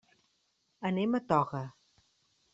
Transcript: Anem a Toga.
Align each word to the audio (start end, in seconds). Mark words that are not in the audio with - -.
Anem 0.91 1.19
a 1.19 1.23
Toga. 1.33 1.63